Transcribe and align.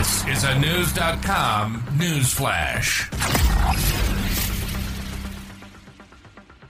This 0.00 0.26
is 0.28 0.44
a 0.44 0.58
News.com 0.58 1.84
news 1.98 2.32
flash. 2.32 3.10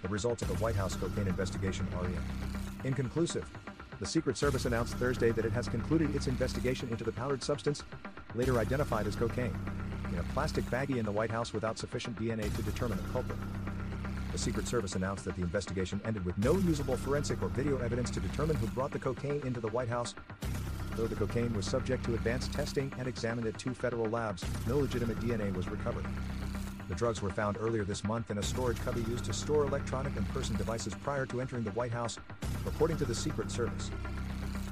The 0.03 0.09
results 0.09 0.43
of 0.43 0.49
the 0.49 0.55
White 0.55 0.75
House 0.75 0.97
cocaine 0.97 1.29
investigation 1.29 1.87
are 1.97 2.07
in. 2.07 2.19
Inconclusive. 2.83 3.49
The 4.01 4.07
Secret 4.07 4.37
Service 4.37 4.65
announced 4.65 4.95
Thursday 4.95 5.31
that 5.31 5.45
it 5.45 5.53
has 5.53 5.69
concluded 5.69 6.13
its 6.13 6.27
investigation 6.27 6.89
into 6.89 7.05
the 7.05 7.13
powdered 7.13 7.45
substance, 7.45 7.85
later 8.35 8.59
identified 8.59 9.07
as 9.07 9.15
cocaine, 9.15 9.57
in 10.11 10.19
a 10.19 10.25
plastic 10.35 10.65
baggie 10.65 10.97
in 10.97 11.05
the 11.05 11.13
White 11.13 11.31
House 11.31 11.53
without 11.53 11.79
sufficient 11.79 12.19
DNA 12.19 12.53
to 12.57 12.63
determine 12.63 12.99
the 12.99 13.13
culprit. 13.13 13.39
The 14.33 14.39
Secret 14.39 14.67
Service 14.67 14.97
announced 14.97 15.25
that 15.27 15.37
the 15.37 15.43
investigation 15.43 16.01
ended 16.05 16.25
with 16.25 16.37
no 16.39 16.55
usable 16.55 16.97
forensic 16.97 17.41
or 17.43 17.49
video 17.49 17.79
evidence 17.79 18.11
to 18.11 18.19
determine 18.19 18.57
who 18.57 18.67
brought 18.69 18.91
the 18.91 18.99
cocaine 18.99 19.41
into 19.45 19.61
the 19.61 19.69
White 19.69 19.89
House. 19.89 20.17
Though 21.01 21.07
the 21.07 21.17
cocaine 21.17 21.55
was 21.55 21.65
subject 21.65 22.05
to 22.05 22.15
advanced 22.15 22.53
testing 22.53 22.93
and 22.99 23.09
examined 23.09 23.47
at 23.47 23.57
two 23.57 23.73
federal 23.73 24.11
labs, 24.11 24.45
no 24.67 24.77
legitimate 24.77 25.19
DNA 25.21 25.51
was 25.57 25.67
recovered. 25.67 26.05
The 26.91 26.95
drugs 26.95 27.23
were 27.23 27.31
found 27.31 27.57
earlier 27.59 27.85
this 27.85 28.05
month 28.05 28.31
in 28.31 28.37
a 28.37 28.43
storage 28.43 28.79
cubby 28.85 29.01
used 29.05 29.25
to 29.25 29.33
store 29.33 29.65
electronic 29.65 30.15
and 30.17 30.29
person 30.29 30.57
devices 30.57 30.93
prior 31.03 31.25
to 31.25 31.41
entering 31.41 31.65
the 31.65 31.71
White 31.71 31.91
House, 31.91 32.19
according 32.67 32.99
to 32.99 33.07
the 33.07 33.15
Secret 33.15 33.51
Service. 33.51 33.91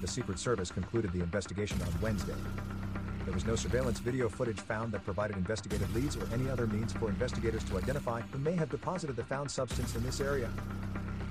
The 0.03 0.07
Secret 0.07 0.39
Service 0.39 0.71
concluded 0.71 1.15
the 1.15 1.21
investigation 1.21 1.81
on 1.81 1.99
Wednesday. 2.03 2.37
There 3.25 3.33
was 3.33 3.47
no 3.47 3.57
surveillance 3.57 3.99
video 3.99 4.29
footage 4.29 4.61
found 4.61 4.93
that 4.93 5.07
provided 5.07 5.39
investigative 5.39 5.95
leads 5.95 6.19
or 6.19 6.29
any 6.35 6.51
other 6.51 6.67
means 6.67 6.93
for 6.93 7.09
investigators 7.09 7.65
to 7.65 7.79
identify 7.79 8.21
who 8.21 8.39
may 8.41 8.53
have 8.53 8.69
deposited 8.69 9.17
the 9.17 9.25
found 9.25 9.51
substance 9.51 9.97
in 9.97 10.03
this 10.03 10.21
area. 10.21 10.51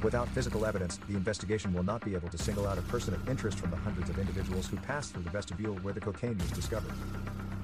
Without 0.03 0.27
physical 0.29 0.65
evidence, 0.65 0.99
the 1.09 1.15
investigation 1.15 1.73
will 1.73 1.83
not 1.83 2.05
be 2.05 2.13
able 2.13 2.29
to 2.29 2.37
single 2.37 2.67
out 2.67 2.77
a 2.77 2.83
person 2.83 3.13
of 3.15 3.27
interest 3.27 3.59
from 3.59 3.71
the 3.71 3.77
hundreds 3.77 4.09
of 4.09 4.19
individuals 4.19 4.67
who 4.67 4.77
passed 4.77 5.13
through 5.13 5.23
the 5.23 5.29
vestibule 5.31 5.75
where 5.77 5.93
the 5.93 5.99
cocaine 5.99 6.37
was 6.37 6.51
discovered. 6.51 6.93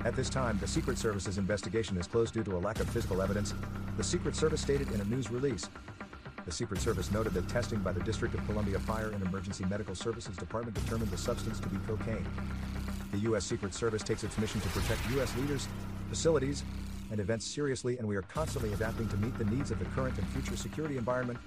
At 0.04 0.16
this 0.16 0.30
time, 0.30 0.58
the 0.60 0.68
Secret 0.68 0.98
Service's 0.98 1.38
investigation 1.38 1.96
is 1.98 2.08
closed 2.08 2.34
due 2.34 2.44
to 2.44 2.58
a 2.58 2.60
lack 2.60 2.80
of 2.80 2.90
physical 2.90 3.22
evidence, 3.22 3.54
the 3.98 4.04
Secret 4.04 4.36
Service 4.36 4.62
stated 4.62 4.92
in 4.92 5.00
a 5.00 5.06
news 5.06 5.30
release. 5.30 5.70
The 6.46 6.52
Secret 6.52 6.82
Service 6.82 7.12
noted 7.12 7.34
that 7.36 7.48
testing 7.48 7.80
by 7.80 7.92
the 7.92 8.02
District 8.02 8.34
of 8.34 8.44
Columbia 8.48 8.80
Fire 8.80 9.10
and 9.10 9.24
Emergency 9.24 9.64
Medical 9.66 9.94
Services 9.94 10.36
Department 10.36 10.76
determined 10.76 11.12
the 11.12 11.18
substance 11.18 11.60
to 11.60 11.70
be 11.70 11.78
cocaine. 11.88 12.26
The 13.12 13.20
U.S. 13.20 13.46
Secret 13.46 13.76
Service 13.76 14.02
takes 14.02 14.24
its 14.24 14.38
mission 14.40 14.60
to 14.60 14.68
protect 14.70 15.08
U.S. 15.12 15.34
leaders, 15.38 15.68
facilities, 16.10 16.64
and 17.12 17.20
events 17.20 17.46
seriously, 17.46 18.00
and 18.00 18.08
we 18.08 18.16
are 18.16 18.24
constantly 18.24 18.74
adapting 18.74 19.08
to 19.10 19.18
meet 19.18 19.38
the 19.38 19.46
needs 19.46 19.70
of 19.70 19.78
the 19.78 19.86
current 19.86 20.18
and 20.18 20.28
future 20.30 20.58
security 20.58 20.98
environment, 20.98 21.40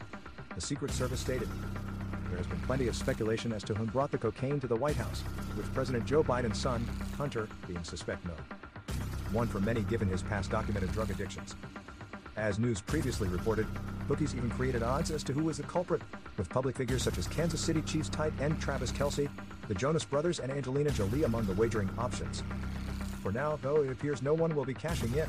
the 0.56 0.62
Secret 0.62 0.90
Service 0.90 1.20
stated. 1.20 1.48
There 2.30 2.38
has 2.38 2.46
been 2.46 2.60
plenty 2.60 2.88
of 2.88 2.96
speculation 2.96 3.52
as 3.52 3.62
to 3.64 3.74
whom 3.74 3.88
brought 3.88 4.10
the 4.10 4.16
cocaine 4.16 4.58
to 4.60 4.66
the 4.66 4.74
White 4.74 4.96
House, 4.96 5.22
with 5.54 5.72
President 5.74 6.06
Joe 6.06 6.24
Biden's 6.24 6.58
son, 6.58 6.84
Hunter, 7.18 7.46
being 7.68 7.84
suspect 7.84 8.24
No. 8.24 8.32
One 9.32 9.48
for 9.48 9.60
many 9.60 9.82
given 9.82 10.08
his 10.08 10.22
past 10.22 10.50
documented 10.50 10.92
drug 10.92 11.10
addictions. 11.10 11.54
As 12.36 12.58
news 12.58 12.80
previously 12.80 13.28
reported, 13.28 13.66
bookies 14.08 14.34
even 14.34 14.48
created 14.48 14.82
odds 14.82 15.10
as 15.10 15.22
to 15.24 15.34
who 15.34 15.44
was 15.44 15.58
the 15.58 15.62
culprit, 15.64 16.00
with 16.38 16.48
public 16.48 16.74
figures 16.74 17.02
such 17.02 17.18
as 17.18 17.28
Kansas 17.28 17.60
City 17.60 17.82
Chiefs 17.82 18.08
tight 18.08 18.32
end 18.40 18.58
Travis 18.58 18.92
Kelce, 18.92 19.28
the 19.68 19.74
Jonas 19.74 20.04
Brothers, 20.06 20.40
and 20.40 20.50
Angelina 20.50 20.90
Jolie 20.90 21.24
among 21.24 21.44
the 21.44 21.52
wagering 21.52 21.90
options. 21.98 22.42
For 23.22 23.30
now, 23.30 23.58
though, 23.60 23.82
it 23.82 23.90
appears 23.90 24.22
no 24.22 24.32
one 24.32 24.54
will 24.56 24.64
be 24.64 24.74
cashing 24.74 25.12
in. 25.14 25.28